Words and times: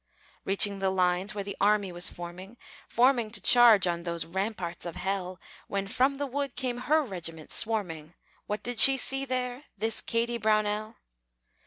Reaching 0.45 0.79
the 0.79 0.89
lines 0.89 1.35
where 1.35 1.43
the 1.43 1.55
army 1.61 1.91
was 1.91 2.09
forming, 2.09 2.57
Forming 2.87 3.29
to 3.29 3.39
charge 3.39 3.85
on 3.85 4.01
those 4.01 4.25
ramparts 4.25 4.83
of 4.83 4.95
hell, 4.95 5.39
When 5.67 5.87
from 5.87 6.15
the 6.15 6.25
wood 6.25 6.55
came 6.55 6.77
her 6.79 7.03
regiment 7.03 7.51
swarming, 7.51 8.15
What 8.47 8.63
did 8.63 8.79
she 8.79 8.97
see 8.97 9.25
there 9.25 9.65
this 9.77 10.01
Kady 10.01 10.39
Brownell? 10.39 10.95